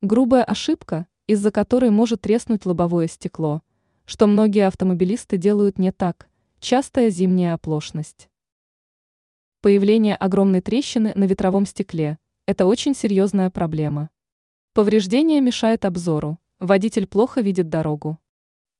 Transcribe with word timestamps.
Грубая 0.00 0.44
ошибка, 0.44 1.08
из-за 1.26 1.50
которой 1.50 1.90
может 1.90 2.20
треснуть 2.20 2.64
лобовое 2.64 3.08
стекло, 3.08 3.62
что 4.04 4.28
многие 4.28 4.64
автомобилисты 4.64 5.38
делают 5.38 5.76
не 5.76 5.90
так, 5.90 6.28
частая 6.60 7.10
зимняя 7.10 7.54
оплошность. 7.54 8.30
Появление 9.60 10.14
огромной 10.14 10.60
трещины 10.60 11.10
на 11.16 11.24
ветровом 11.24 11.66
стекле– 11.66 12.20
это 12.46 12.66
очень 12.66 12.94
серьезная 12.94 13.50
проблема. 13.50 14.10
Повреждение 14.72 15.40
мешает 15.40 15.84
обзору, 15.84 16.38
водитель 16.60 17.08
плохо 17.08 17.40
видит 17.40 17.68
дорогу. 17.68 18.20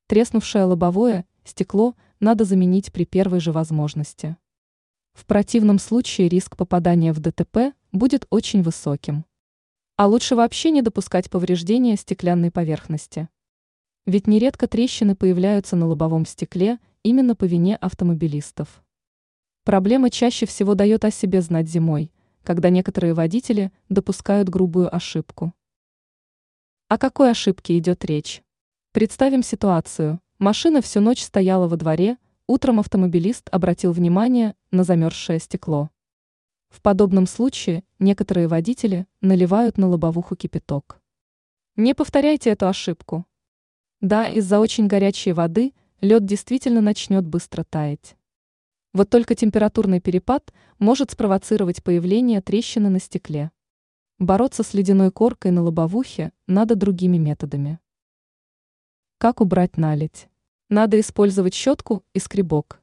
Треснувшее 0.07 0.63
лобовое 0.63 1.25
стекло 1.43 1.95
надо 2.21 2.45
заменить 2.45 2.93
при 2.93 3.03
первой 3.03 3.41
же 3.41 3.51
возможности. 3.51 4.37
В 5.11 5.25
противном 5.25 5.79
случае 5.79 6.29
риск 6.29 6.55
попадания 6.55 7.11
в 7.11 7.19
ДТП 7.19 7.73
будет 7.91 8.25
очень 8.29 8.61
высоким. 8.61 9.25
А 9.99 10.07
лучше 10.07 10.35
вообще 10.35 10.71
не 10.71 10.81
допускать 10.81 11.29
повреждения 11.29 11.97
стеклянной 11.97 12.51
поверхности. 12.51 13.27
Ведь 14.05 14.27
нередко 14.27 14.65
трещины 14.65 15.13
появляются 15.13 15.75
на 15.75 15.87
лобовом 15.87 16.25
стекле 16.25 16.79
именно 17.03 17.35
по 17.35 17.43
вине 17.43 17.75
автомобилистов. 17.75 18.81
Проблема 19.65 20.09
чаще 20.09 20.45
всего 20.45 20.73
дает 20.73 21.03
о 21.03 21.11
себе 21.11 21.41
знать 21.41 21.67
зимой, 21.67 22.13
когда 22.45 22.69
некоторые 22.69 23.13
водители 23.13 23.73
допускают 23.89 24.47
грубую 24.47 24.95
ошибку. 24.95 25.53
О 26.87 26.97
какой 26.97 27.31
ошибке 27.31 27.77
идет 27.77 28.05
речь? 28.05 28.41
Представим 28.93 29.43
ситуацию. 29.43 30.21
Машина 30.37 30.81
всю 30.81 31.01
ночь 31.01 31.21
стояла 31.21 31.67
во 31.67 31.75
дворе, 31.75 32.15
утром 32.47 32.79
автомобилист 32.79 33.49
обратил 33.51 33.91
внимание 33.91 34.55
на 34.71 34.85
замерзшее 34.85 35.39
стекло. 35.39 35.89
В 36.69 36.81
подобном 36.81 37.27
случае 37.27 37.83
некоторые 37.97 38.47
водители 38.47 39.07
наливают 39.21 39.77
на 39.77 39.87
лобовуху 39.87 40.35
кипяток. 40.35 41.01
Не 41.75 41.93
повторяйте 41.93 42.51
эту 42.51 42.67
ошибку. 42.67 43.25
Да, 44.01 44.27
из-за 44.27 44.59
очень 44.59 44.87
горячей 44.87 45.33
воды 45.33 45.73
лед 46.01 46.25
действительно 46.25 46.81
начнет 46.81 47.25
быстро 47.25 47.63
таять. 47.63 48.15
Вот 48.93 49.09
только 49.09 49.35
температурный 49.35 49.99
перепад 49.99 50.53
может 50.77 51.11
спровоцировать 51.11 51.83
появление 51.83 52.41
трещины 52.41 52.89
на 52.89 52.99
стекле. 52.99 53.51
Бороться 54.17 54.63
с 54.63 54.73
ледяной 54.73 55.11
коркой 55.11 55.51
на 55.51 55.61
лобовухе 55.61 56.31
надо 56.47 56.75
другими 56.75 57.17
методами. 57.17 57.79
Как 59.17 59.41
убрать 59.41 59.77
наледь? 59.77 60.29
Надо 60.69 60.99
использовать 60.99 61.53
щетку 61.53 62.03
и 62.13 62.19
скребок. 62.19 62.81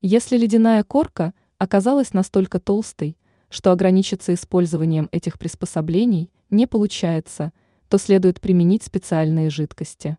Если 0.00 0.36
ледяная 0.36 0.82
корка 0.82 1.34
оказалась 1.58 2.12
настолько 2.12 2.60
толстой, 2.60 3.16
что 3.48 3.72
ограничиться 3.72 4.34
использованием 4.34 5.08
этих 5.12 5.38
приспособлений 5.38 6.30
не 6.50 6.66
получается, 6.66 7.52
то 7.88 7.98
следует 7.98 8.40
применить 8.40 8.82
специальные 8.82 9.50
жидкости. 9.50 10.18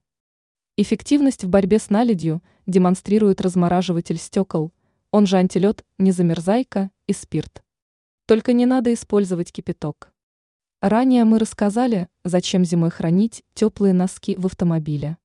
Эффективность 0.78 1.44
в 1.44 1.50
борьбе 1.50 1.80
с 1.80 1.89
наледью 1.89 2.41
демонстрирует 2.66 3.41
размораживатель 3.41 4.17
стекол, 4.17 4.73
он 5.11 5.25
же 5.25 5.38
антилед, 5.38 5.86
незамерзайка 5.97 6.91
и 7.08 7.13
спирт. 7.13 7.63
Только 8.25 8.53
не 8.53 8.66
надо 8.66 8.94
использовать 8.94 9.52
кипяток. 9.52 10.11
Ранее 10.81 11.23
мы 11.23 11.39
рассказали, 11.39 12.09
зачем 12.23 12.66
зимой 12.66 12.89
хранить 12.89 13.44
теплые 13.53 13.94
носки 13.94 14.36
в 14.36 14.45
автомобиле. 14.45 15.17